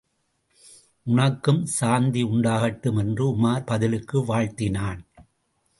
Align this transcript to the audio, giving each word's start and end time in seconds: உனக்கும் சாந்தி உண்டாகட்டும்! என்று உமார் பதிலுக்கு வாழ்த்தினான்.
உனக்கும் 1.05 1.65
சாந்தி 1.65 2.23
உண்டாகட்டும்! 2.23 2.97
என்று 2.97 3.25
உமார் 3.31 3.65
பதிலுக்கு 3.65 4.25
வாழ்த்தினான். 4.25 5.01